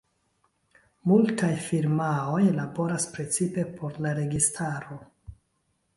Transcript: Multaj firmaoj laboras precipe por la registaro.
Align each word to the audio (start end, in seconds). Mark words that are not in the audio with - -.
Multaj 1.11 1.49
firmaoj 1.65 2.41
laboras 2.61 3.07
precipe 3.19 3.69
por 3.77 4.03
la 4.07 4.19
registaro. 4.21 4.99